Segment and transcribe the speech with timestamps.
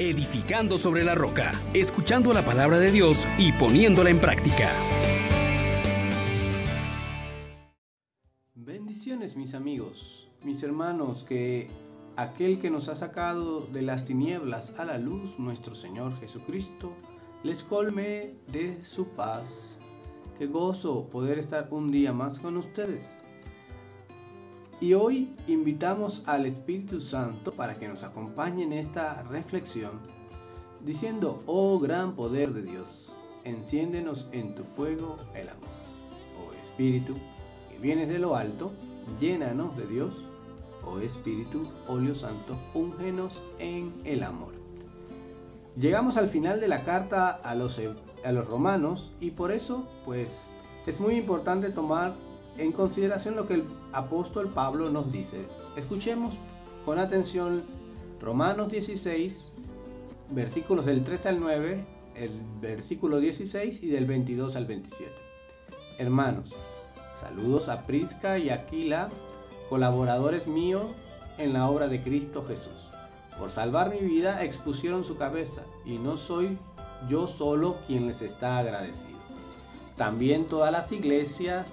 [0.00, 4.70] edificando sobre la roca, escuchando la palabra de Dios y poniéndola en práctica.
[8.54, 11.68] Bendiciones mis amigos, mis hermanos, que
[12.16, 16.96] aquel que nos ha sacado de las tinieblas a la luz, nuestro Señor Jesucristo,
[17.42, 19.78] les colme de su paz.
[20.38, 23.14] Qué gozo poder estar un día más con ustedes.
[24.80, 30.00] Y hoy invitamos al Espíritu Santo para que nos acompañe en esta reflexión,
[30.82, 35.68] diciendo, oh gran poder de Dios, enciéndenos en tu fuego el amor.
[36.38, 37.14] Oh Espíritu,
[37.70, 38.72] que vienes de lo alto,
[39.20, 40.24] llénanos de Dios.
[40.86, 44.54] Oh Espíritu, óleo santo, úngenos en el amor.
[45.76, 47.78] Llegamos al final de la carta a los,
[48.24, 50.46] a los romanos y por eso pues
[50.86, 52.14] es muy importante tomar
[52.60, 55.46] en consideración lo que el apóstol Pablo nos dice.
[55.76, 56.34] Escuchemos
[56.84, 57.64] con atención
[58.20, 59.52] Romanos 16,
[60.30, 61.84] versículos del 3 al 9,
[62.16, 62.30] el
[62.60, 65.10] versículo 16 y del 22 al 27.
[65.98, 66.52] Hermanos,
[67.18, 69.08] saludos a Prisca y Aquila,
[69.70, 70.84] colaboradores míos
[71.38, 72.88] en la obra de Cristo Jesús.
[73.38, 76.58] Por salvar mi vida expusieron su cabeza y no soy
[77.08, 79.18] yo solo quien les está agradecido.
[79.96, 81.68] También todas las iglesias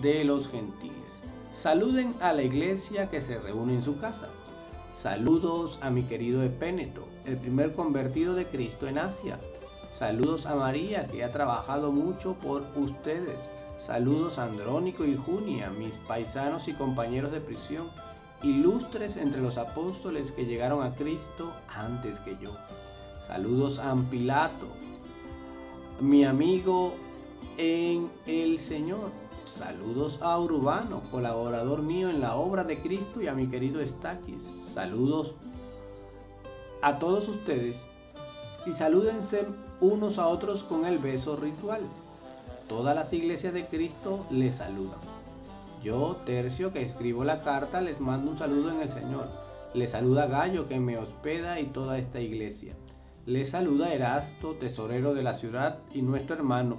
[0.00, 1.22] de los gentiles.
[1.52, 4.28] Saluden a la iglesia que se reúne en su casa.
[4.94, 9.38] Saludos a mi querido Epéneto, el primer convertido de Cristo en Asia.
[9.92, 13.50] Saludos a María, que ha trabajado mucho por ustedes.
[13.78, 17.88] Saludos a Andrónico y Junia, mis paisanos y compañeros de prisión,
[18.42, 22.52] ilustres entre los apóstoles que llegaron a Cristo antes que yo.
[23.26, 24.66] Saludos a Ampilato,
[26.00, 26.94] mi amigo
[27.56, 29.21] en el Señor.
[29.56, 34.42] Saludos a Urbano, colaborador mío en la obra de Cristo y a mi querido Estaquis.
[34.72, 35.34] Saludos
[36.80, 37.86] a todos ustedes
[38.64, 39.46] y salúdense
[39.80, 41.82] unos a otros con el beso ritual.
[42.66, 45.00] Todas las iglesias de Cristo les saludan.
[45.84, 49.28] Yo, Tercio, que escribo la carta, les mando un saludo en el Señor.
[49.74, 52.74] Les saluda Gallo, que me hospeda y toda esta iglesia.
[53.26, 56.78] Les saluda Erasto, tesorero de la ciudad, y nuestro hermano.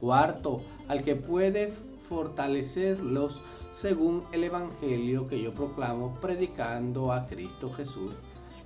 [0.00, 1.72] Cuarto, al que puede
[2.08, 3.40] fortalecerlos
[3.74, 8.14] según el Evangelio que yo proclamo predicando a Cristo Jesús,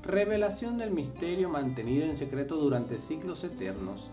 [0.03, 4.09] revelación del misterio mantenido en secreto durante siglos eternos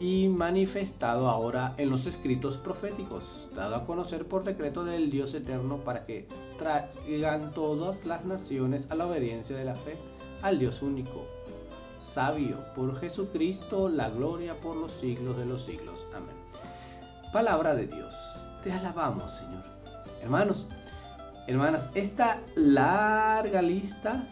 [0.00, 5.76] y manifestado ahora en los escritos proféticos, dado a conocer por decreto del Dios eterno
[5.78, 6.26] para que
[6.58, 9.96] traigan todas las naciones a la obediencia de la fe
[10.40, 11.26] al Dios único,
[12.14, 16.06] sabio, por Jesucristo, la gloria por los siglos de los siglos.
[16.14, 16.49] Amén.
[17.32, 18.44] Palabra de Dios.
[18.64, 19.62] Te alabamos, Señor.
[20.20, 20.66] Hermanos,
[21.46, 24.26] hermanas, esta larga lista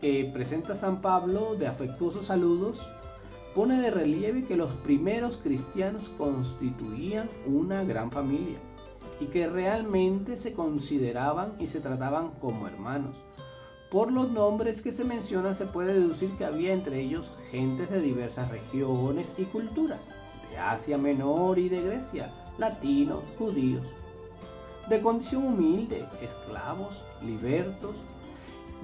[0.00, 2.88] que presenta San Pablo de afectuosos saludos
[3.56, 8.58] pone de relieve que los primeros cristianos constituían una gran familia
[9.18, 13.24] y que realmente se consideraban y se trataban como hermanos.
[13.90, 18.00] Por los nombres que se mencionan se puede deducir que había entre ellos gentes de
[18.00, 20.10] diversas regiones y culturas,
[20.52, 23.86] de Asia Menor y de Grecia, latinos, judíos,
[24.88, 27.96] de condición humilde, esclavos, libertos,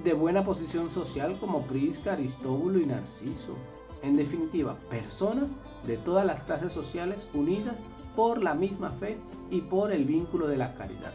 [0.03, 3.55] de buena posición social como Prisca, Aristóbulo y Narciso.
[4.01, 5.55] En definitiva, personas
[5.85, 7.75] de todas las clases sociales unidas
[8.15, 9.17] por la misma fe
[9.51, 11.13] y por el vínculo de la caridad.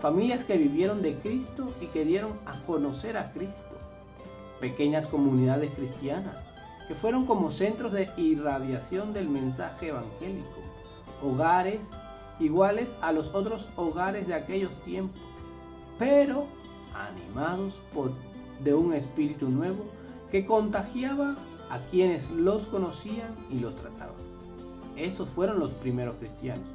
[0.00, 3.76] Familias que vivieron de Cristo y que dieron a conocer a Cristo.
[4.60, 6.38] Pequeñas comunidades cristianas
[6.88, 10.67] que fueron como centros de irradiación del mensaje evangélico
[11.22, 11.92] hogares
[12.40, 15.20] iguales a los otros hogares de aquellos tiempos,
[15.98, 16.46] pero
[16.94, 18.12] animados por
[18.62, 19.84] de un espíritu nuevo
[20.30, 21.36] que contagiaba
[21.70, 24.16] a quienes los conocían y los trataban.
[24.96, 26.68] Esos fueron los primeros cristianos.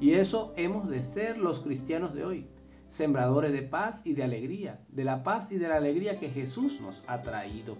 [0.00, 2.46] Y eso hemos de ser los cristianos de hoy,
[2.90, 6.80] sembradores de paz y de alegría, de la paz y de la alegría que Jesús
[6.80, 7.76] nos ha traído.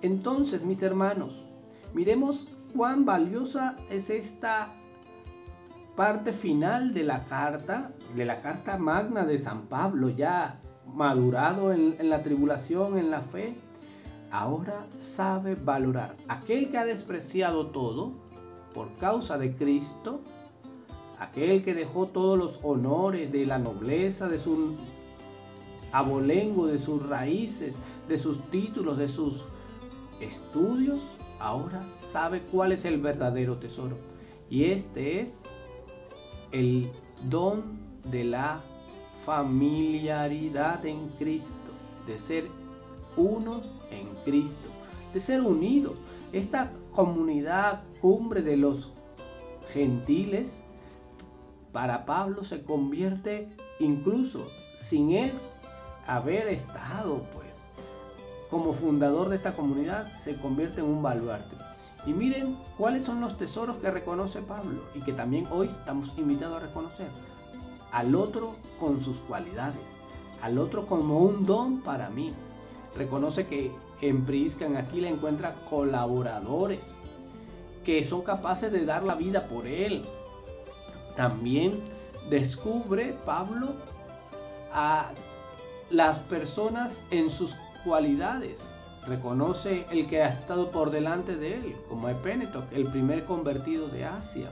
[0.00, 1.44] Entonces, mis hermanos,
[1.94, 4.72] miremos cuán valiosa es esta
[5.96, 11.96] parte final de la carta, de la carta magna de San Pablo, ya madurado en,
[11.98, 13.54] en, la tribulación, en la fe,
[14.30, 16.16] ahora sabe valorar.
[16.28, 18.12] Aquel que ha despreciado todo
[18.74, 20.20] por causa de Cristo,
[21.18, 24.76] aquel que dejó todos los honores de la nobleza, de su
[25.92, 27.76] abolengo, de sus raíces,
[28.08, 29.44] de sus títulos, de sus
[30.20, 33.96] estudios, ahora sabe cuál es el verdadero tesoro.
[34.48, 35.42] Y este es
[36.52, 36.90] el
[37.28, 38.60] don de la
[39.24, 41.54] familiaridad en Cristo,
[42.06, 42.48] de ser
[43.16, 44.68] unos en Cristo,
[45.12, 45.98] de ser unidos.
[46.32, 48.92] Esta comunidad cumbre de los
[49.72, 50.60] gentiles,
[51.72, 53.48] para Pablo se convierte
[53.80, 54.46] incluso
[54.76, 55.32] sin él
[56.06, 57.52] haber estado pues
[58.50, 61.56] como fundador de esta comunidad, se convierte en un baluarte.
[62.06, 66.56] Y miren cuáles son los tesoros que reconoce Pablo y que también hoy estamos invitados
[66.56, 67.08] a reconocer.
[67.92, 69.94] Al otro con sus cualidades,
[70.40, 72.32] al otro como un don para mí.
[72.96, 73.70] Reconoce que
[74.00, 76.96] en Prisca, en Aquila, encuentra colaboradores
[77.84, 80.04] que son capaces de dar la vida por él.
[81.14, 81.80] También
[82.30, 83.68] descubre Pablo
[84.72, 85.10] a
[85.90, 87.54] las personas en sus
[87.84, 88.72] cualidades.
[89.06, 94.04] Reconoce el que ha estado por delante de él, como Epeneto, el primer convertido de
[94.04, 94.50] Asia.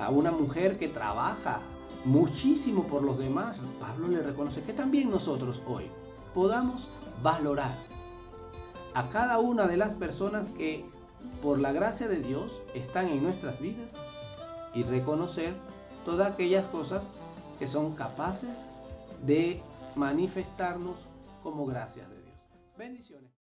[0.00, 1.60] A una mujer que trabaja
[2.06, 3.58] muchísimo por los demás.
[3.78, 5.84] Pablo le reconoce que también nosotros hoy
[6.34, 6.88] podamos
[7.22, 7.76] valorar
[8.94, 10.86] a cada una de las personas que
[11.42, 13.92] por la gracia de Dios están en nuestras vidas
[14.74, 15.54] y reconocer
[16.04, 17.04] todas aquellas cosas
[17.58, 18.58] que son capaces
[19.26, 19.62] de
[19.96, 20.96] manifestarnos
[21.42, 22.40] como gracias de Dios.
[22.76, 23.45] Bendiciones.